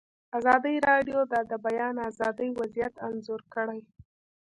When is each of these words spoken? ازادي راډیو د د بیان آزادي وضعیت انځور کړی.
ازادي 0.37 0.75
راډیو 0.89 1.19
د 1.31 1.33
د 1.51 1.53
بیان 1.65 1.95
آزادي 2.09 2.49
وضعیت 2.59 2.93
انځور 3.07 3.41
کړی. 3.53 3.79